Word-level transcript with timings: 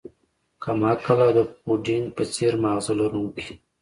کم 0.63 0.79
عقل 0.91 1.17
او 1.25 1.31
د 1.37 1.39
پوډینګ 1.63 2.05
په 2.17 2.23
څیر 2.33 2.53
ماغزه 2.63 2.93
لرونکی 3.01 3.45